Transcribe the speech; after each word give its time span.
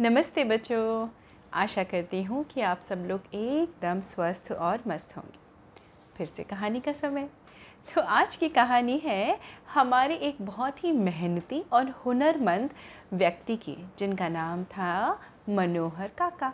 नमस्ते 0.00 0.42
बच्चों। 0.44 1.08
आशा 1.52 1.82
करती 1.84 2.22
हूँ 2.22 2.44
कि 2.44 2.60
आप 2.60 2.80
सब 2.80 3.04
लोग 3.08 3.34
एकदम 3.34 4.00
स्वस्थ 4.00 4.50
और 4.52 4.82
मस्त 4.86 5.16
होंगे। 5.16 5.38
फिर 6.16 6.26
से 6.26 6.42
कहानी 6.42 6.80
का 6.80 6.92
समय। 6.92 7.28
तो 7.94 8.00
आज 8.00 8.34
की 8.36 8.48
कहानी 8.48 8.98
है 8.98 9.38
हमारे 9.74 10.14
एक 10.14 10.36
बहुत 10.42 10.84
ही 10.84 10.92
मेहनती 10.92 11.64
और 11.72 11.90
हुनरमंद 11.90 12.70
व्यक्ति 13.12 13.56
की 13.56 13.76
जिनका 13.98 14.28
नाम 14.28 14.64
था 14.64 15.20
मनोहर 15.48 16.08
काका। 16.08 16.52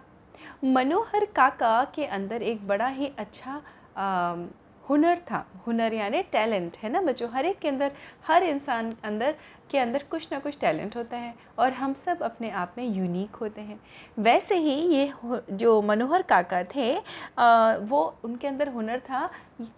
मनोहर 0.64 1.24
काका 1.24 1.84
के 1.84 2.04
अंदर 2.04 2.43
एक 2.43 2.66
बड़ा 2.68 2.88
ही 2.88 3.12
अच्छा 3.18 3.62
आ, 3.96 4.34
हुनर 4.89 5.19
था। 5.30 5.45
हुनर 5.67 5.95
यानी 5.95 6.23
टैलेंट 6.23 6.77
है 6.77 6.91
ना? 6.91 7.01
बच्चों 7.01 7.29
हर 7.31 7.46
एक 7.46 7.59
के 7.59 7.69
अंदर 7.69 7.93
हर 8.27 8.43
इंसान 8.43 8.93
अंदर 9.05 9.35
के 9.71 9.79
अंदर 9.79 10.03
कुछ 10.11 10.29
ना 10.32 10.39
कुछ 10.39 10.59
टैलेंट 10.61 10.96
होता 10.96 11.17
है 11.17 11.35
और 11.59 11.73
हम 11.73 11.95
सब 11.95 12.23
अपने 12.23 12.51
आप 12.51 12.75
में 12.79 12.85
यूनिक 12.87 13.37
होते 13.37 13.61
हैं। 13.61 13.81
वैसे 14.18 14.57
ही 14.57 14.75
ये 14.95 15.13
जो 15.53 15.81
मनोहर 15.82 16.23
काका 16.23 16.63
थे 16.75 16.95
आ, 17.39 17.76
वो 17.76 18.18
उनके 18.25 18.46
अंदर 18.46 18.68
हुनर 18.68 19.00
था 19.00 19.29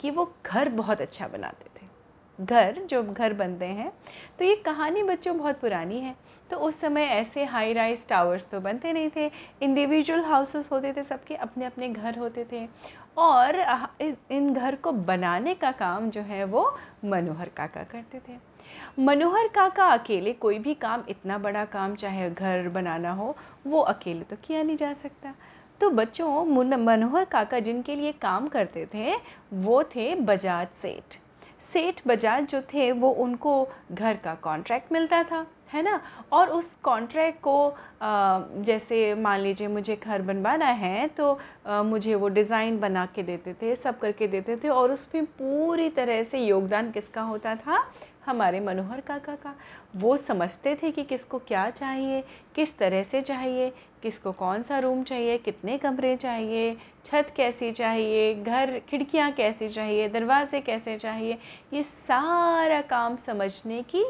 कि 0.01 0.11
वो 0.11 0.33
घर 0.47 0.69
बहुत 0.69 1.01
अच्छा 1.01 1.29
बनाते 1.29 1.65
थे। 1.71 1.93
घर 2.39 2.81
जो 2.81 3.03
घर 3.03 3.33
बनते 3.33 3.67
हैं। 3.67 3.93
तो 4.39 4.45
ये 4.45 4.55
कहानी 4.57 5.03
बच्चों 5.03 5.37
बहुत 5.39 5.61
पुरानी 5.61 6.01
है। 6.01 6.15
तो 6.51 6.57
उस 6.57 6.81
समय 6.81 7.03
ऐसे 7.03 7.45
हाई 7.45 7.73
राइज 7.73 8.07
टावर्स 8.09 8.51
तो 8.51 8.61
बनते 8.61 8.93
नहीं 8.93 9.11
थे। 9.17 9.31
इंडिविजुअल 9.62 10.25
हाउसेस 10.25 10.71
होते 10.73 10.93
थे 10.93 11.03
सबके 11.05 11.34
अपने 11.37 11.65
अपने 11.65 11.89
घर 11.89 12.19
होते 12.19 12.45
थे। 12.53 12.67
और 13.19 13.57
इस, 14.01 14.17
इन 14.31 14.53
घर 14.55 14.75
को 14.75 14.93
बनाने 14.93 15.55
का 15.55 15.71
काम 15.73 16.11
जो 16.11 16.21
है 16.21 16.45
वो 16.45 16.77
मनोहर 17.05 17.49
काका 17.49 17.83
करते 17.83 18.19
थे। 18.19 18.39
मनोहर 18.99 19.49
काका 19.49 19.87
अकेले 19.89 20.33
कोई 20.33 20.59
भी 20.59 20.75
काम, 20.75 21.03
इतना 21.09 21.39
बड़ा 21.39 21.65
काम, 21.65 21.95
चाहे 21.95 22.31
घर 22.31 22.69
बनाना 22.69 23.13
हो, 23.13 23.37
वो 23.67 23.81
अकेले 23.81 24.23
तो 24.23 24.37
किया 24.37 24.63
नहीं 24.63 24.77
जा 24.77 24.93
सकता। 24.95 25.35
तो 25.81 25.91
बच्चों 25.91 26.45
मनोहर 26.77 27.25
काका 27.25 27.59
जिनके 27.59 27.95
लिए 27.97 28.12
काम 28.12 28.48
करते 28.48 28.87
थे, 28.95 29.15
वो 29.53 29.83
थे 29.84 30.15
बजाज 30.15 30.69
सेठ। 30.75 31.19
सेठ 31.65 32.01
बजाज 32.07 32.47
जो 32.48 32.61
थे, 32.75 32.91
वो 32.93 33.11
उनको 33.11 33.69
घर 33.93 34.17
का 34.17 34.34
कॉन्ट्रैक्ट 34.43 34.93
मिलता 34.93 35.23
था, 35.23 35.47
है 35.73 35.83
ना? 35.83 36.01
और 36.33 36.51
उस 36.51 36.75
कॉन्ट्रैक्ट 36.83 37.41
को 37.43 37.75
जैसे 38.65 39.15
मान 39.17 39.41
लीजिए 39.41 39.69
मुझे 39.69 39.97
घर 39.97 40.23
बनवाना 40.23 40.67
है 40.67 41.06
तो 41.11 41.39
मुझे 41.84 42.15
वो 42.15 42.29
डिज़ाइन 42.31 42.79
बना 42.81 43.06
के 43.15 43.23
देते 43.23 43.55
थे, 43.62 43.75
सब 43.77 43.98
करके 43.98 44.27
देते 44.29 44.56
थे, 44.56 44.69
और 44.69 44.93
उसमें 44.93 45.25
पूरी 45.27 45.89
तरह 45.91 46.23
से 46.25 46.39
योगदान 46.41 46.91
किसका 46.91 47.23
होता 47.23 47.55
था? 47.56 47.84
हमारे 48.27 48.61
मनोहर 48.61 49.00
काका 49.00 49.34
का। 49.34 49.55
वो 49.97 50.17
समझते 50.17 50.75
थे 50.75 50.91
कि 50.91 51.03
किसको 51.05 51.39
क्या 51.39 51.69
चाहिए, 51.70 52.22
किस 52.55 52.77
तरह 52.78 53.03
से 53.03 53.20
चाहिए, 53.22 53.72
किसको 54.03 54.33
कौन 54.33 54.62
सा 54.62 54.78
रूम 54.78 55.03
चाहिए, 55.03 55.39
कितने 55.39 55.78
कमरे 55.78 56.14
चाहिए, 56.16 56.77
छत 57.05 57.33
कैसी 57.36 57.70
चाहिए, 57.72 58.34
घर, 58.34 58.78
खिड़कियाँ 58.89 59.31
कैसी 59.33 59.69
चाहिए, 59.69 60.08
दरवाजे 60.08 60.61
कैसे 60.61 60.97
चाहिए, 60.97 61.39
ये 61.72 61.83
सारा 61.83 62.81
काम 62.81 63.16
समझने 63.16 63.83
की 63.83 64.05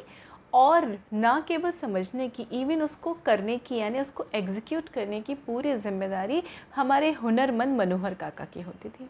और 0.55 0.87
ना 1.13 1.39
केवल 1.49 1.71
समझने 1.71 2.29
की 2.29 2.47
इवन 2.53 2.83
उसको 2.83 3.13
करने 3.27 3.57
की, 3.59 3.77
यानी 3.77 4.01
उसको 4.01 4.27
एग्जीक्यूट 4.35 4.89
करने 4.89 5.21
की 5.21 5.35
पूरी 5.37 5.75
ज़िम्मेदारी 5.75 6.43
हमारे 6.75 7.13
हुनरमंद 7.13 7.77
मनोहर 7.79 8.15
काका 8.15 8.45
की 8.45 8.63
होती 8.63 8.89
थी। 8.89 9.09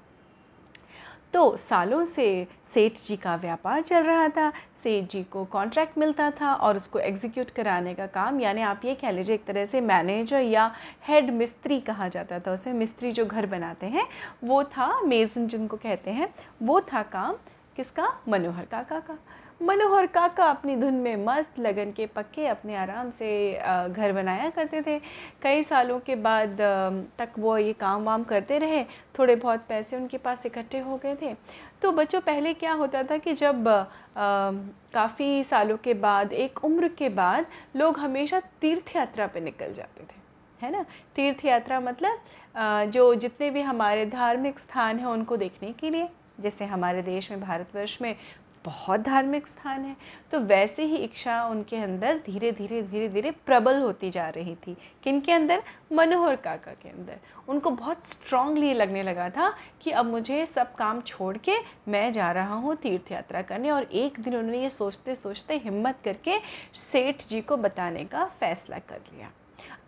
तो 1.34 1.56
सालों 1.56 2.04
से 2.04 2.27
सेठ 2.64 2.98
जी 2.98 3.16
का 3.16 3.34
व्यापार 3.36 3.80
चल 3.82 4.02
रहा 4.02 4.28
था, 4.28 4.50
सेठ 4.82 5.04
जी 5.04 5.22
को 5.22 5.44
कॉन्ट्रैक्ट 5.44 5.98
मिलता 5.98 6.30
था 6.30 6.52
और 6.54 6.77
उसको 6.77 6.98
एग्जीक्यूट 6.98 7.50
कराने 7.50 7.94
का 7.94 8.06
काम, 8.06 8.40
यानी 8.40 8.62
आप 8.62 8.84
ये 8.84 8.94
कह 8.94 9.10
लीजिए 9.10 9.34
एक 9.34 9.44
तरह 9.44 9.66
से 9.66 9.80
मैनेजर 9.80 10.40
या 10.40 10.70
हेड 11.08 11.30
मिस्त्री 11.30 11.80
कहा 11.80 12.08
जाता 12.08 12.38
था 12.38 12.52
उसे, 12.52 12.72
मिस्त्री 12.72 13.12
जो 13.12 13.27
घर 13.27 13.46
बनाते 13.46 13.86
हैं, 13.86 14.06
वो 14.44 14.62
था 14.64 15.00
मेज़न 15.00 15.46
जिनको 15.46 15.77
कहते 15.77 16.10
हैं, 16.10 16.34
वो 16.62 16.80
था 16.82 17.02
काम 17.02 17.36
किसका? 17.77 18.08
मनोहर 18.28 18.64
काका 18.64 19.00
का। 19.00 19.18
मनोहर 19.61 20.07
काका 20.07 20.45
अपनी 20.45 20.75
धुन 20.77 20.95
में 20.95 21.17
मस्त 21.17 21.59
लगन 21.59 21.91
के 21.92 22.07
पक्के 22.07 22.47
अपने 22.47 22.75
आराम 22.77 23.11
से 23.11 23.29
घर 23.89 24.13
बनाया 24.13 24.48
करते 24.51 24.81
थे। 24.83 24.98
कई 25.42 25.63
सालों 25.63 25.98
के 26.01 26.15
बाद 26.17 26.57
तक 27.19 27.39
वो 27.39 27.57
ये 27.59 27.73
काम 27.73 28.05
वाम 28.05 28.25
करते 28.25 28.59
रहे। 28.59 28.83
थोड़े 29.19 29.37
बहुत 29.37 29.65
पैसे 29.69 29.97
उनके 29.97 30.19
पास 30.19 30.47
इकट्ठे 30.47 30.79
हो 30.79 30.97
गए 30.97 31.15
थे। 31.23 31.35
तो 31.83 31.92
बच्चों, 31.92 32.20
पहले 32.20 32.55
क्या 32.55 32.73
होता 32.73 33.03
था 33.03 33.17
कि 33.19 33.35
जब 33.35 33.65
काफ़ी 34.95 35.45
सालों 35.45 35.77
के 35.77 35.95
बाद, 35.95 36.33
एक 36.33 36.65
उम्र 36.65 36.89
के 36.89 37.09
बाद 37.11 37.47
लोग 37.77 37.98
हमेशा 37.98 38.41
तीर्थ 38.61 38.95
यात्रा 38.97 39.27
पे 39.27 39.41
निकल 39.41 39.73
जाते 39.75 40.03
थे। 40.03 40.23
है 40.61 40.71
ना? 40.73 40.85
तीर्थ 41.17 41.45
यात्रा 41.45 41.81
मतलब 41.81 42.91
जो 42.91 43.15
जितने 43.15 43.51
भी 43.51 43.63
हमारे 43.63 44.07
धार्मिक 44.07 44.59
स्थान 44.59 44.98
हैं 44.98 45.07
उनको 45.07 45.36
देखने 45.36 45.73
के 45.73 45.91
लिए। 45.91 46.09
जैसे 46.41 46.65
हमारे 46.65 47.03
देश 47.03 47.31
में, 47.31 47.41
भारतवर्ष 47.41 47.98
में 48.03 48.15
बहुत 48.64 49.01
धार्मिक 49.01 49.47
स्थान 49.47 49.85
है। 49.85 49.97
तो 50.33 50.39
वैसे 50.41 50.85
ही 50.85 50.97
इच्छा 50.97 51.42
उनके 51.45 51.77
अंदर 51.77 52.19
धीरे 52.27 52.52
धीरे 52.52 52.83
धीरे 52.83 53.08
धीरे 53.08 53.30
प्रबल 53.47 53.80
होती 53.83 54.11
जा 54.11 54.29
रही 54.29 54.55
थी। 54.57 54.77
किन 55.05 55.20
के 55.20 55.33
अंदर? 55.33 55.63
मनोहर 55.92 56.36
काका 56.36 56.73
के 56.73 56.89
अंदर। 56.89 57.19
उनको 57.48 57.70
बहुत 57.70 58.07
स्ट्रांगली 58.07 58.73
लगने 58.74 59.03
लगा 59.03 59.29
था 59.30 59.53
कि 59.83 59.91
अब 59.91 60.07
मुझे 60.07 60.45
सब 60.47 60.74
काम 60.74 61.01
छोड़ 61.01 61.36
के 61.39 61.58
मैं 61.89 62.11
जा 62.13 62.30
रहा 62.33 62.55
हूँ 62.55 62.77
तीर्थ 62.77 63.13
यात्रा 63.13 63.42
करने 63.42 63.70
और 63.70 63.83
एक 63.83 64.20
दिन 64.20 64.36
उन्होंने 64.36 64.63
ये 64.63 64.70
सोचते 64.70 65.14
सोचते 65.14 65.61
हिम्मत 65.64 65.98
करके 66.05 66.39
सेठ 66.74 67.27
जी 67.27 67.41
को 67.41 67.57
बताने 67.57 68.05
का 68.05 68.24
फैसला 68.41 68.79
कर 68.79 69.01
लिया। 69.13 69.30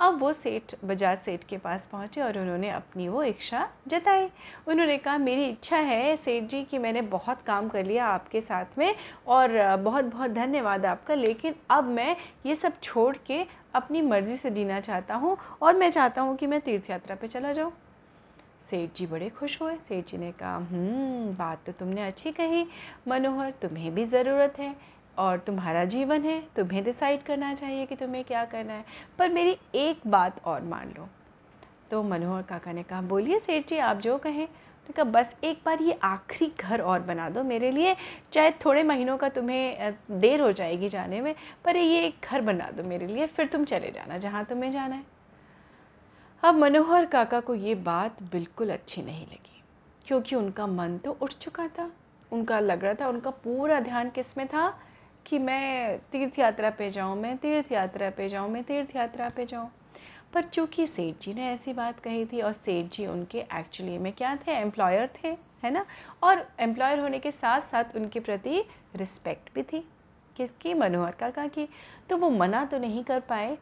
अब 0.00 0.18
वो 0.20 0.32
सेठ 0.32 0.74
बजाज 0.84 1.18
सेठ 1.18 1.44
के 1.44 1.56
पास 1.58 1.86
पहुँचे 1.86 2.20
और 2.20 2.38
उन्होंने 2.38 2.70
अपनी 2.70 3.06
वो 3.08 3.22
इच्छा 3.22 3.68
जताई। 3.88 4.28
उन्होंने 4.68 4.96
कहा 4.98 5.16
मेरी 5.18 5.44
इच्छा 5.44 5.76
है 5.76 6.16
सेठ 6.16 6.44
जी 6.44 6.62
कि 6.64 6.78
मैंने 6.78 7.02
बहुत 7.12 7.40
काम 7.42 7.68
कर 7.68 7.84
लिया 7.84 8.06
आपके 8.06 8.40
साथ 8.40 8.78
में 8.78 8.94
और 9.26 9.76
बहुत 9.76 10.04
बहुत 10.04 10.30
धन्यवाद 10.30 10.86
आपका 10.86 11.14
लेकिन 11.14 11.54
अब 11.70 11.84
मैं 11.84 12.16
ये 12.46 12.54
सब 12.54 12.80
छोड़ 12.82 13.16
के 13.26 13.44
अपनी 13.74 14.02
मर्ज़ी 14.02 14.36
से 14.36 14.50
जीना 14.50 14.80
चाहता 14.80 15.14
हूँ 15.14 15.36
और 15.62 15.76
मैं 15.76 15.90
चाहता 15.90 16.22
हूँ 16.22 16.36
कि 16.36 16.46
मैं 16.46 16.60
तीर्थ 16.60 16.90
यात्रा 16.90 17.16
पर 17.16 17.26
चला 17.26 17.52
जाऊँ। 17.52 17.72
सेठ 18.70 18.94
जी 18.96 19.06
बड़े 19.06 19.28
खुश 19.30 19.60
हुए। 19.62 19.76
सेठ 19.88 20.06
जी 20.06 20.18
ने 20.18 20.30
कहा 20.32 20.54
हम्म, 20.56 21.34
बात 21.34 21.64
तो 21.66 21.72
तुमने 21.72 22.06
अच्छी 22.06 22.32
कही। 22.32 22.66
मनोहर 23.08 23.50
तुम्हें 23.62 23.94
भी 23.94 24.04
ज़रूरत 24.04 24.58
है। 24.58 24.74
और 25.18 25.38
तुम्हारा 25.38 25.84
जीवन 25.84 26.22
है, 26.22 26.40
तुम्हें 26.56 26.82
डिसाइड 26.84 27.22
करना 27.22 27.54
चाहिए 27.54 27.86
कि 27.86 27.96
तुम्हें 27.96 28.24
क्या 28.24 28.44
करना 28.44 28.72
है। 28.72 28.84
पर 29.18 29.28
मेरी 29.28 29.56
एक 29.74 30.06
बात 30.06 30.44
और 30.44 30.62
मान 30.64 30.94
लो। 30.98 31.08
तो 31.90 32.02
मनोहर 32.02 32.42
काका 32.42 32.72
ने 32.72 32.82
कहा, 32.82 33.02
बोलिए 33.02 33.38
सेठ 33.38 33.68
जी, 33.68 33.78
आप 33.78 33.96
जो 33.96 34.16
कहें। 34.18 34.46
तो 34.86 34.92
कहा, 34.92 35.04
बस 35.04 35.34
एक 35.44 35.60
बार 35.64 35.82
ये 35.82 35.98
आखिरी 36.04 36.50
घर 36.60 36.80
और 36.80 37.00
बना 37.00 37.28
दो 37.30 37.42
मेरे 37.42 37.70
लिए। 37.70 37.94
चाहे 38.32 38.50
थोड़े 38.64 38.82
महीनों 38.82 39.16
का 39.16 39.28
तुम्हें 39.28 39.94
देर 40.10 40.40
हो 40.40 40.50
जाएगी 40.52 40.88
जाने 40.88 41.20
में, 41.20 41.34
पर 41.64 41.76
ये 41.76 42.04
एक 42.06 42.26
घर 42.30 42.40
बना 42.40 42.70
दो 42.70 42.82
मेरे 42.82 43.06
लिए, 43.06 43.26
फिर 43.26 43.46
तुम 43.46 43.64
चले 43.64 43.90
जाना, 43.90 44.18
जहाँ 44.18 44.44
तुम्हें 44.44 44.70
जाना 44.72 44.94
है। 44.94 45.04
अब 46.42 46.54
मनोहर 46.54 47.04
काका 47.04 47.40
को 47.40 47.54
ये 47.54 47.74
बात 47.74 48.22
बिल्कुल 48.22 48.70
अच्छी 48.70 49.02
नहीं 49.02 49.26
लगी, 49.26 49.62
क्योंकि 50.06 50.36
उनका 50.36 50.66
मन 50.66 50.98
तो 50.98 51.16
उठ 51.22 51.32
चुका 51.32 51.66
था, 51.68 51.90
उनका 52.32 52.60
लग 52.60 52.84
रहा 52.84 52.94
था, 52.94 53.08
उनका 53.08 53.30
पूरा 53.30 53.80
ध्यान 53.80 54.10
किसमें 54.10 54.46
था? 54.46 54.68
कि 55.26 55.38
मैं 55.38 55.98
तीर्थ 55.98 56.38
यात्रा 56.38 56.70
पे 56.70 56.90
जाऊँ, 56.90 57.16
मैं 57.16 57.36
तीर्थ 57.36 57.72
यात्रा 57.72 58.10
पे 58.10 58.28
जाऊँ, 58.28 58.50
मैं 58.50 58.64
तीर्थ 58.64 58.96
यात्रा 58.96 59.28
पे 59.28 59.46
जाऊँ। 59.46 59.70
पर 60.34 60.42
चूँकि 60.42 60.86
सेठ 60.86 61.14
जी 61.20 61.34
ने 61.34 61.46
ऐसी 61.52 61.72
बात 61.72 62.00
कही 62.00 62.26
थी 62.26 62.40
और 62.40 62.52
सेठ 62.52 62.86
जी 62.86 63.06
उनके 63.06 63.38
एक्चुअली 63.38 63.98
में 63.98 64.12
क्या 64.12 64.36
थे? 64.36 64.52
एम्प्लॉयर 64.52 65.10
थे, 65.24 65.28
है 65.64 65.70
ना? 65.70 65.86
और 66.22 66.48
एम्प्लॉयर 66.60 66.98
होने 66.98 67.18
के 67.18 67.30
साथ 67.30 67.60
साथ 67.60 67.84
उनके 67.96 68.20
प्रति 68.20 68.62
रिस्पेक्ट 68.96 69.54
भी 69.54 69.62
थी। 69.62 69.88
किसकी? 70.36 70.74
मनोहर 70.74 71.12
काका 71.12 71.46
की। 71.46 71.68
तो 72.10 72.16
वो 72.16 72.30
मना 72.30 72.64
तो 72.64 72.78
नहीं 72.78 73.04
कर 73.04 73.20
पाए 73.20 73.58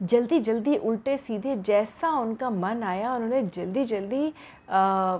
जल्दी 0.00 0.38
जल्दी 0.40 0.76
उल्टे 0.78 1.16
सीधे 1.18 1.54
जैसा 1.56 2.08
उनका 2.10 2.48
मन 2.50 2.82
आया 2.82 3.14
उन्होंने 3.14 3.42
जल्दी 3.44 3.84
जल्दी 3.84 4.26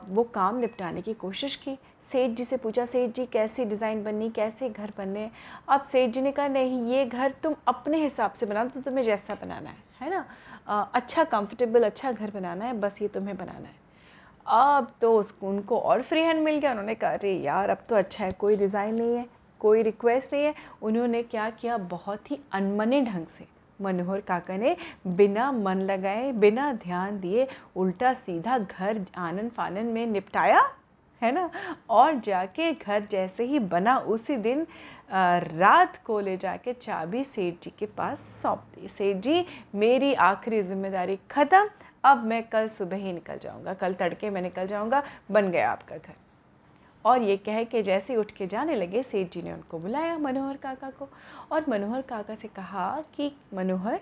वो 0.08 0.22
काम 0.34 0.56
निपटाने 0.58 1.02
की 1.02 1.14
कोशिश 1.14 1.56
की। 1.56 1.76
सेठ 2.02 2.30
जी 2.30 2.44
से 2.44 2.56
पूछा 2.56 2.86
सेठ 2.86 3.14
जी 3.16 3.26
कैसी 3.26 3.64
डिज़ाइन 3.64 4.02
बननी 4.04 4.28
कैसे 4.30 4.68
घर 4.70 4.92
बनने? 4.98 5.30
अब 5.68 5.82
सेठ 5.82 6.10
जी 6.10 6.20
ने 6.22 6.32
कहा 6.32 6.48
नहीं 6.48 6.82
ये 6.92 7.04
घर 7.06 7.34
तुम 7.42 7.54
अपने 7.68 8.02
हिसाब 8.02 8.32
से 8.32 8.46
बनाना 8.46 8.70
तो 8.70 8.80
तुम्हें 8.80 9.04
जैसा 9.04 9.34
बनाना 9.42 9.70
है 9.70 9.76
है 10.00 10.10
ना? 10.10 10.24
आ, 10.68 10.82
अच्छा 10.82 11.24
कंफर्टेबल 11.26 11.84
अच्छा 11.84 12.12
घर 12.12 12.30
बनाना 12.30 12.64
है 12.64 12.72
बस 12.80 13.00
ये 13.02 13.08
तुम्हें 13.10 13.36
बनाना 13.36 13.68
है। 13.68 13.80
अब 14.46 14.92
तो 15.00 15.16
उसको 15.18 15.48
उनको 15.48 15.78
और 15.78 16.02
फ्री 16.02 16.22
हैंड 16.22 16.42
मिल 16.44 16.58
गया। 16.58 16.70
उन्होंने 16.70 16.94
कहा 16.94 17.10
अरे 17.12 17.34
यार 17.34 17.70
अब 17.70 17.86
तो 17.88 17.96
अच्छा 17.96 18.24
है 18.24 18.32
कोई 18.40 18.56
डिज़ाइन 18.56 18.94
नहीं 18.94 19.16
है 19.16 19.26
कोई 19.60 19.82
रिक्वेस्ट 19.82 20.32
नहीं 20.34 20.44
है। 20.44 20.54
उन्होंने 20.82 21.22
क्या 21.24 21.48
किया 21.52 21.76
बहुत 21.88 22.30
ही 22.30 22.38
अनमने 22.52 23.00
ढंग 23.02 23.26
से 23.28 23.46
मनोहर 23.82 24.20
काका 24.22 24.56
ने 24.56 24.76
बिना 25.08 25.50
मन 25.54 25.80
लगाए, 25.82 26.30
बिना 26.34 26.72
ध्यान 26.74 27.18
दिए 27.20 27.46
उल्टा 27.76 28.14
सीधा 28.14 28.58
घर 28.58 29.04
आनन 29.18 29.48
फानन 29.48 29.86
में 29.86 30.06
निपटाया, 30.06 30.62
है 31.22 31.32
ना? 31.32 31.50
और 31.90 32.14
जाके 32.20 32.72
घर 32.72 33.06
जैसे 33.10 33.44
ही 33.44 33.58
बना, 33.58 33.96
उसी 33.98 34.36
दिन 34.38 34.66
रात 35.10 35.96
को 36.06 36.18
ले 36.20 36.36
जाके 36.36 36.72
चाबी 36.72 37.22
सेठ 37.24 37.62
जी 37.62 37.72
के 37.78 37.86
पास 37.88 38.20
सौंप 38.42 38.62
दी 38.74 38.88
सेठ 38.88 39.16
जी, 39.16 39.44
मेरी 39.74 40.12
आखिरी 40.14 40.62
ज़िम्मेदारी 40.62 41.18
ख़त्म, 41.30 41.68
अब 42.04 42.24
मैं 42.24 42.42
कल 42.44 42.66
सुबह 42.68 42.96
ही 42.96 43.12
निकल 43.12 43.38
जाऊँगा, 43.38 43.74
कल 43.74 43.94
तड़के 43.94 44.30
मैं 44.30 44.42
निकल 44.42 44.66
जाऊँगा, 44.66 45.02
बन 45.30 45.50
गया 45.50 45.70
आपका 45.72 45.96
घर। 45.96 46.14
और 47.04 47.22
ये 47.22 47.36
कह 47.36 47.64
के 47.64 47.82
जैसे 47.82 48.16
उठ 48.16 48.30
के 48.30 48.46
जाने 48.46 48.74
लगे, 48.74 49.02
सेठ 49.02 49.32
जी 49.32 49.42
ने 49.42 49.52
उनको 49.52 49.78
बुलाया 49.78 50.18
मनोहर 50.18 50.56
काका 50.56 50.90
को 50.90 51.08
और 51.52 51.64
मनोहर 51.68 52.02
काका 52.02 52.34
से 52.34 52.48
कहा 52.48 53.00
कि, 53.14 53.32
मनोहर, 53.54 54.00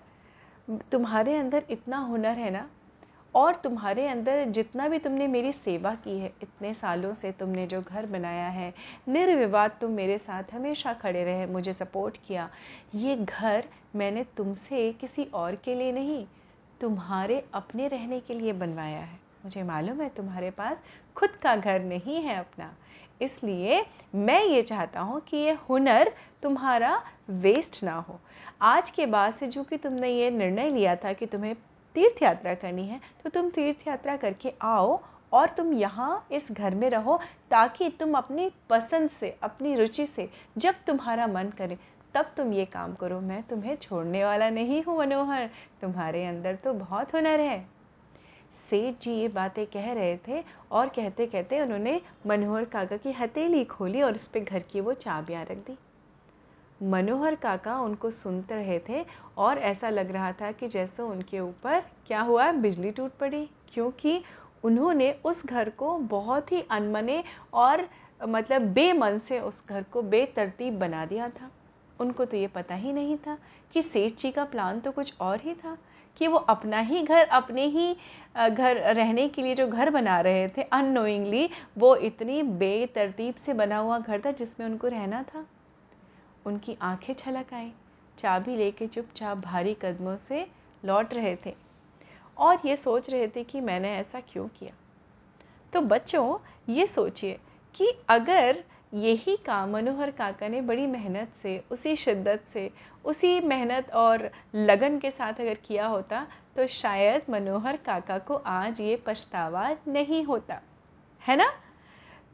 तुम्हारे 0.93 1.37
अंदर 1.37 1.65
इतना 1.71 1.99
हुनर 1.99 2.39
है 2.39 2.51
ना 2.51 2.69
और 3.35 3.55
तुम्हारे 3.55 4.07
अंदर 4.07 4.45
जितना 4.45 4.89
भी 4.89 4.99
तुमने 4.99 5.27
मेरी 5.27 5.53
सेवा 5.53 5.95
की 5.95 6.19
है, 6.19 6.33
इतने 6.43 6.75
सालों 6.75 7.15
से 7.15 7.33
तुमने 7.33 7.67
जो 7.67 7.81
घर 7.83 8.07
बनाया 8.07 8.49
है, 8.49 8.75
निर्विवाद 9.09 9.77
तुम 9.81 9.91
मेरे 9.91 10.19
साथ 10.19 10.55
हमेशा 10.55 10.93
खड़े 10.93 11.25
रहे, 11.25 11.47
मुझे 11.47 11.73
सपोर्ट 11.73 12.17
किया। 12.29 12.51
ये 12.95 13.17
घर 13.17 13.65
मैंने 13.97 14.25
तुमसे 14.37 14.93
किसी 14.93 15.25
और 15.25 15.55
के 15.55 15.75
लिए 15.75 15.93
नहीं, 15.93 16.27
तुम्हारे 16.81 17.45
अपने 17.55 17.89
रहने 17.89 18.21
के 18.21 18.35
लिए 18.35 18.53
बनवाया 18.53 19.01
है। 19.01 19.20
मुझे 19.45 19.63
मालूम 19.63 20.01
है 20.01 20.09
तुम्हारे 20.09 20.51
पास 20.51 20.79
खुद 21.17 21.31
का 21.43 21.55
घर 21.57 21.83
नहीं 21.83 22.23
है 22.23 22.37
अपना। 22.37 22.71
इसलिए 23.21 23.85
मैं 24.17 24.43
ये 24.45 24.63
चाहता 24.63 25.01
हूँ 25.01 25.21
कि 25.21 25.37
ये 25.37 25.53
हुनर 25.69 26.13
तुम्हारा 26.43 27.03
वेस्ट 27.31 27.83
ना 27.85 27.95
हो। 27.99 28.19
आज 28.63 28.91
के 28.91 29.07
बाद 29.07 29.35
से 29.35 29.47
जो 29.49 29.63
कि 29.65 29.77
तुमने 29.77 30.09
ये 30.09 30.31
निर्णय 30.31 30.71
लिया 30.71 30.97
था 30.97 31.13
कि 31.13 31.27
तुम्हें 31.27 31.55
तीर्थ 31.95 32.23
यात्रा 32.23 32.55
करनी 32.55 32.87
है 32.87 33.01
तो 33.25 33.31
तुम 33.31 33.49
तीर्थ 33.51 33.87
यात्रा 33.89 34.17
करके 34.17 34.53
आओ 34.63 35.01
और 35.33 35.49
तुम 35.49 35.73
यहाँ 35.75 36.27
इस 36.33 36.51
घर 36.53 36.75
में 36.75 36.89
रहो 36.91 37.19
ताकि 37.51 37.89
तुम 37.91 38.15
अपनी 38.15 38.51
पसंद 38.71 39.11
से, 39.11 39.37
अपनी 39.43 39.75
रुचि 39.77 40.07
से 40.07 40.29
जब 40.59 40.75
तुम्हारा 40.87 41.27
मन 41.27 41.53
करे, 41.59 41.79
तब 42.15 42.31
तुम 42.37 42.53
ये 42.53 42.65
काम 42.67 42.95
करो। 42.95 43.21
मैं 43.21 43.43
तुम्हें 43.43 43.77
छोड़ने 43.77 44.25
वाला 44.25 44.49
नहीं 44.51 44.83
हूँ, 44.85 44.99
मनोहर। 44.99 45.49
तुम्हारे 45.81 46.25
अंदर 46.27 46.55
तो 46.55 46.73
बहुत 46.75 47.15
हुनर 47.15 47.41
है। 47.41 47.65
सेठ 48.55 49.03
जी 49.03 49.13
ये 49.13 49.29
बातें 49.29 49.67
कह 49.67 49.93
रहे 49.93 50.17
थे 50.29 50.43
और 50.73 50.89
कहते 50.89 51.27
कहते 51.27 51.61
उन्होंने 51.61 52.01
मनोहर 52.27 52.65
काका 52.65 52.97
की 52.97 53.13
हथेली 53.13 53.65
खोली 53.67 54.03
और 54.03 54.13
उस 54.13 54.27
पर 54.27 54.41
घर 54.41 54.63
की 54.63 54.81
वो 54.81 54.93
चाबियाँ 54.95 55.45
रख 55.45 55.59
दी। 55.67 55.77
मनोहर 56.81 57.35
काका 57.35 57.79
उनको 57.79 58.11
सुनते 58.11 58.55
रहे 58.55 58.79
थे 58.89 59.05
और 59.39 59.59
ऐसा 59.61 59.89
लग 59.91 60.11
रहा 60.11 60.33
था 60.33 60.53
कि 60.53 60.69
जैसे 60.69 61.03
उनके 61.03 61.41
ऊपर 61.41 61.81
क्या 62.07 62.21
हुआ, 62.21 62.51
बिजली 62.53 62.91
टूट 62.91 63.17
पड़ी, 63.21 63.49
क्योंकि 63.75 64.23
उन्होंने 64.65 65.13
उस 65.25 65.47
घर 65.47 65.69
को 65.71 65.97
बहुत 65.99 66.53
ही 66.53 66.63
अनमने 66.71 67.23
और 67.55 67.89
मतलब 68.21 68.63
बेमन 68.73 69.19
से 69.19 69.41
उस 69.41 69.65
घर 69.69 69.83
को 69.83 70.03
बेतरतीब 70.05 70.79
बना 70.79 71.05
दिया 71.07 71.29
था। 71.31 71.51
उनको 72.01 72.25
तो 72.25 72.37
ये 72.37 72.47
पता 72.47 72.75
ही 72.75 72.93
नहीं 72.93 73.17
था 73.17 73.37
कि 73.75 73.83
सेठ 73.83 74.17
जी 74.17 74.31
का 74.31 74.45
प्लान 74.45 74.81
तो 74.81 74.93
कुछ 74.93 75.15
और 75.21 75.41
ही 75.41 75.55
था। 75.55 75.77
कि 76.17 76.29
वो 76.29 76.39
अपना 76.39 76.81
ही 76.81 77.03
घर, 77.03 77.27
अपने 77.27 77.65
ही 77.65 77.97
घर 78.51 78.77
रहने 78.95 79.29
के 79.29 79.43
लिए 79.43 79.55
जो 79.55 79.67
घर 79.67 79.91
बना 79.91 80.21
रहे 80.21 80.49
थे 80.49 80.63
अनोइंगली 80.63 81.49
वो 81.79 81.95
इतनी 81.97 82.43
बेतरतीब 82.43 83.35
से 83.35 83.55
बना 83.55 83.79
हुआ 83.79 83.99
घर 83.99 84.21
था 84.21 84.31
जिसमें 84.33 84.67
उनको 84.67 84.89
रहना 84.89 85.23
था। 85.25 85.47
उनकी 86.47 86.77
आँखें 86.83 87.13
छलक 87.15 87.55
आईं, 87.55 87.71
चाबी 88.19 88.57
लेके 88.57 88.87
चुपचाप 88.87 89.39
भारी 89.39 89.77
कदमों 89.83 90.17
से 90.17 90.47
लौट 90.85 91.15
रहे 91.15 91.37
थे 91.47 91.55
और 92.39 92.59
ये 92.65 92.77
सोच 92.77 93.11
रहे 93.11 93.29
थे 93.29 93.45
कि 93.45 93.61
मैंने 93.61 93.95
ऐसा 93.97 94.21
क्यों 94.21 94.47
किया? 94.49 94.73
तो 95.73 95.81
बच्चों, 95.81 96.39
ये 96.69 96.87
सोचिए 96.87 97.39
कि 97.75 97.93
अगर 98.09 98.65
यही 98.95 99.37
काम 99.37 99.71
मनोहर 99.71 100.11
काका 100.11 100.49
ने 100.49 100.61
बड़ी 100.61 100.87
मेहनत 100.87 101.29
से, 101.43 101.65
उसी 101.71 101.97
शिद्दत 101.97 102.43
से, 102.45 102.71
उसी 103.05 103.41
मेहनत 103.41 103.91
और 103.91 104.31
लगन 104.55 104.99
के 104.99 105.11
साथ 105.11 105.33
अगर 105.33 105.55
किया 105.55 105.87
होता 105.87 106.27
तो 106.57 106.67
शायद 106.67 107.23
मनोहर 107.31 107.77
काका 107.77 108.19
को 108.19 108.35
आज 108.35 108.81
ये 108.81 108.97
पछतावा 108.97 109.77
नहीं 109.89 110.25
होता। 110.25 110.61
है 111.29 111.37
ना? 111.37 111.53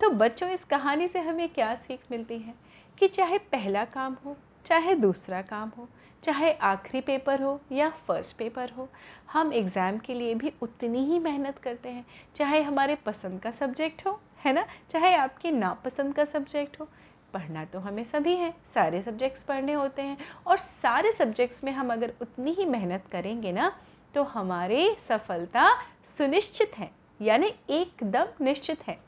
तो 0.00 0.10
बच्चों, 0.10 0.50
इस 0.50 0.64
कहानी 0.64 1.08
से 1.08 1.18
हमें 1.18 1.48
क्या 1.48 1.74
सीख 1.74 2.00
मिलती 2.10 2.38
है? 2.38 2.54
कि 2.98 3.08
चाहे 3.08 3.38
पहला 3.38 3.84
काम 3.84 4.16
हो, 4.26 4.36
चाहे 4.64 4.94
दूसरा 4.94 5.42
काम 5.42 5.72
हो 5.78 5.88
चाहे 6.22 6.52
आखिरी 6.52 7.00
पेपर 7.00 7.42
हो 7.42 7.60
या 7.72 7.88
फ़र्स्ट 8.06 8.36
पेपर 8.36 8.70
हो, 8.70 8.88
हम 9.32 9.52
एग्ज़ाम 9.52 9.98
के 9.98 10.14
लिए 10.14 10.34
भी 10.34 10.52
उतनी 10.62 11.04
ही 11.04 11.18
मेहनत 11.18 11.58
करते 11.58 11.88
हैं। 11.88 12.04
चाहे 12.34 12.60
हमारे 12.62 12.94
पसंद 12.96 13.40
का 13.40 13.50
सब्जेक्ट 13.52 14.06
हो, 14.06 14.18
है 14.44 14.52
ना? 14.52 14.66
चाहे 14.90 15.14
आपकी 15.14 15.50
नापसंद 15.50 16.14
का 16.14 16.24
सब्जेक्ट 16.24 16.80
हो, 16.80 16.88
पढ़ना 17.34 17.64
तो 17.64 17.78
हमें 17.78 18.02
सभी 18.04 18.34
है। 18.36 18.52
सारे 18.74 19.02
सब्जेक्ट्स 19.02 19.44
पढ़ने 19.44 19.72
होते 19.72 20.02
हैं 20.02 20.16
और 20.46 20.56
सारे 20.58 21.12
सब्जेक्ट्स 21.12 21.64
में 21.64 21.72
हम 21.72 21.92
अगर 21.92 22.12
उतनी 22.22 22.52
ही 22.52 22.64
मेहनत 22.66 23.04
करेंगे 23.12 23.52
ना 23.52 23.72
तो 24.14 24.22
हमारी 24.24 24.88
सफलता 24.98 25.68
सुनिश्चित 26.06 26.78
है, 26.78 26.90
यानी 27.20 27.52
एकदम 27.70 28.44
निश्चित 28.44 28.86
है। 28.88 28.98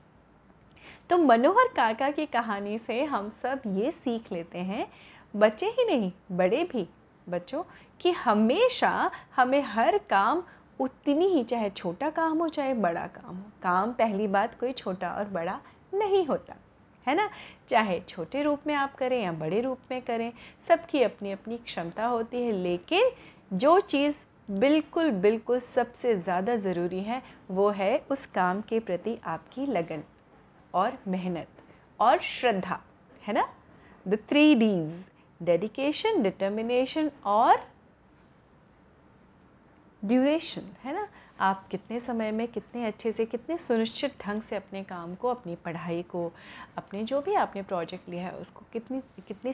तो 1.11 1.19
मनोहर 1.19 1.69
काका 1.77 2.11
की 2.11 2.27
कहानी 2.29 2.79
से 2.79 3.03
हम 3.05 3.29
सब 3.43 3.63
ये 3.77 3.91
सीख 3.91 4.33
लेते 4.33 4.59
हैं, 4.61 4.87
बच्चे 5.35 5.67
ही 5.69 5.85
नहीं, 5.87 6.11
बड़े 6.33 6.63
भी। 6.65 6.87
बच्चों, 7.29 7.63
कि 8.01 8.11
हमेशा 8.11 9.11
हमें 9.37 9.61
हर 9.63 9.99
काम 10.11 10.43
उतनी 10.81 11.27
ही, 11.27 11.43
चाहे 11.45 11.71
छोटा 11.71 12.11
काम 12.11 12.39
हो, 12.39 12.49
चाहे 12.49 12.75
बड़ा 12.75 13.07
काम 13.07 13.37
हो। 13.37 13.51
काम 13.63 13.93
पहली 13.93 14.27
बात 14.27 14.59
कोई 14.61 14.73
छोटा 14.73 15.11
और 15.11 15.25
बड़ा 15.25 15.59
नहीं 15.95 16.25
होता, 16.27 16.55
है 17.07 17.15
ना? 17.15 17.29
चाहे 17.69 18.01
छोटे 18.01 18.43
रूप 18.43 18.67
में 18.67 18.75
आप 18.75 18.95
करें 18.95 19.23
या 19.23 19.33
बड़े 19.33 19.61
रूप 19.61 19.79
में 19.91 20.01
करें, 20.03 20.33
सबकी 20.69 21.03
अपनी 21.03 21.33
अपनी 21.33 21.57
क्षमता 21.57 22.07
होती 22.07 22.43
है, 22.43 22.53
लेकिन 22.53 23.11
जो 23.53 23.79
चीज़ 23.81 24.25
बिल्कुल 24.51 25.11
बिल्कुल 25.13 25.59
सबसे 25.61 26.15
ज़्यादा 26.17 26.57
ज़रूरी 26.57 27.01
है, 27.01 27.23
वो 27.51 27.69
है 27.71 27.99
उस 28.11 28.27
काम 28.27 28.61
के 28.61 28.81
प्रति 28.81 29.19
आपकी 29.25 29.67
लगन 29.67 30.03
और 30.75 30.99
मेहनत 31.09 31.49
और 32.01 32.19
श्रद्धा, 32.21 32.81
है 33.23 33.35
ना? 33.35 33.49
The 34.09 34.19
three 34.29 34.55
D's 34.55 35.05
dedication 35.43 36.23
determination 36.23 37.11
और 37.25 37.57
ड्यूरेशन 40.05 40.63
है 40.85 40.95
ना? 40.95 41.09
आप 41.41 41.69
कितने 41.69 42.01
समय 42.01 42.31
में, 42.33 42.49
कितने 42.49 42.85
अच्छे 42.85 43.13
से, 43.13 43.27
कितने 43.27 43.59
सुनिश्चित 43.59 44.15
ढंग 44.23 44.43
से 44.43 44.57
अपने 44.57 44.83
काम 44.85 45.15
को, 45.15 45.29
अपनी 45.29 45.55
पढ़ाई 45.55 46.03
को, 46.03 46.33
अपने 46.77 47.05
जो 47.05 47.21
भी 47.21 47.35
आपने 47.35 47.63
प्रोजेक्ट 47.63 48.09
लिया 48.09 48.25
है, 48.25 48.31
उसको 48.31 48.63
कितनी 48.73 49.01
कितनी 49.01 49.53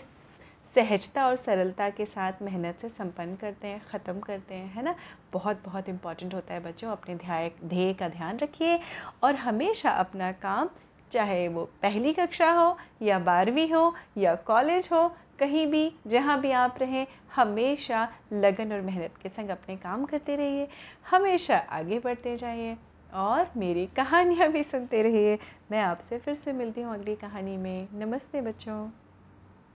सहजता 0.74 1.26
और 1.26 1.36
सरलता 1.36 1.90
के 1.90 2.04
साथ 2.04 2.32
मेहनत 2.42 2.78
से 2.80 2.88
संपन्न 2.88 3.36
करते 3.36 3.68
हैं, 3.68 3.86
ख़त्म 3.86 4.20
करते 4.20 4.54
हैं, 4.54 4.74
है 4.74 4.82
ना? 4.82 4.94
बहुत 5.32 5.62
बहुत 5.64 5.88
इंपॉर्टेंट 5.88 6.34
होता 6.34 6.54
है 6.54 6.60
बच्चों, 6.60 6.90
अपने 6.90 7.14
ध्याय, 7.14 7.50
ध्येय 7.64 7.94
का 7.94 8.08
ध्यान 8.08 8.38
रखिए 8.38 8.80
और 9.22 9.34
हमेशा 9.34 9.90
अपना 9.90 10.32
काम, 10.32 10.70
चाहे 11.10 11.48
वो 11.48 11.64
पहली 11.82 12.12
कक्षा 12.12 12.50
हो 12.50 12.78
या 13.02 13.18
बारहवीं 13.18 13.72
हो 13.72 13.94
या 14.18 14.34
कॉलेज 14.34 14.88
हो 14.92 15.16
कहीं 15.38 15.66
भी, 15.66 15.92
जहाँ 16.06 16.40
भी 16.40 16.50
आप 16.50 16.78
रहें, 16.78 17.06
हमेशा 17.34 18.08
लगन 18.32 18.72
और 18.72 18.80
मेहनत 18.80 19.14
के 19.22 19.28
संग 19.28 19.48
अपने 19.48 19.76
काम 19.76 20.04
करते 20.04 20.36
रहिए, 20.36 20.68
हमेशा 21.10 21.56
आगे 21.56 21.98
बढ़ते 21.98 22.36
जाइए 22.36 22.76
और 23.14 23.50
मेरी 23.56 23.86
कहानियाँ 23.86 24.48
भी 24.48 24.62
सुनते 24.62 25.02
रहिए। 25.02 25.38
मैं 25.70 25.82
आपसे 25.82 26.18
फिर 26.18 26.34
से 26.34 26.52
मिलती 26.52 26.80
हूँ 26.80 26.94
अगली 26.94 27.16
कहानी 27.16 27.56
में। 27.56 27.88
नमस्ते 27.92 28.40
बच्चों। 28.40 29.03